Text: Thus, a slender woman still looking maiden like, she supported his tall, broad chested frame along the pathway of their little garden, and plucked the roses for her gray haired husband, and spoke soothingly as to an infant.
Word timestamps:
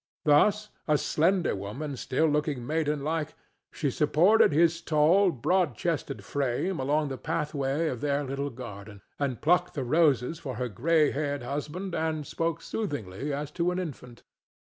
Thus, 0.25 0.69
a 0.87 0.97
slender 0.97 1.55
woman 1.55 1.95
still 1.95 2.25
looking 2.25 2.65
maiden 2.65 3.03
like, 3.03 3.35
she 3.71 3.91
supported 3.91 4.51
his 4.51 4.81
tall, 4.81 5.29
broad 5.29 5.75
chested 5.75 6.23
frame 6.25 6.79
along 6.79 7.09
the 7.09 7.19
pathway 7.19 7.87
of 7.87 8.01
their 8.01 8.23
little 8.23 8.49
garden, 8.49 9.03
and 9.19 9.39
plucked 9.43 9.75
the 9.75 9.83
roses 9.83 10.39
for 10.39 10.55
her 10.55 10.69
gray 10.69 11.11
haired 11.11 11.43
husband, 11.43 11.93
and 11.93 12.25
spoke 12.25 12.63
soothingly 12.63 13.31
as 13.31 13.51
to 13.51 13.69
an 13.69 13.77
infant. 13.77 14.23